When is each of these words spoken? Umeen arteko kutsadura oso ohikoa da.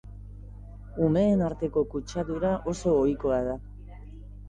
Umeen 1.07 1.39
arteko 1.49 1.85
kutsadura 1.91 2.57
oso 2.75 2.99
ohikoa 3.05 3.43
da. 3.51 3.59